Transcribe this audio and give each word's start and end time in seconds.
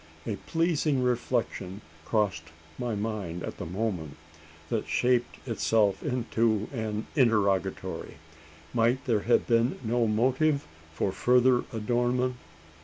A 0.25 0.37
pleasing 0.47 1.03
reflection 1.03 1.81
crossed 2.05 2.45
my 2.79 2.95
mind 2.95 3.43
at 3.43 3.57
the 3.59 3.67
moment, 3.67 4.17
that 4.69 4.87
shaped 4.87 5.37
itself 5.47 6.01
into 6.01 6.67
an 6.73 7.05
interrogatory: 7.15 8.15
might 8.73 9.05
there 9.05 9.19
have 9.29 9.45
been 9.45 9.77
no 9.83 10.07
motive 10.07 10.65
for 10.91 11.11
further 11.11 11.65
adornment? 11.71 12.37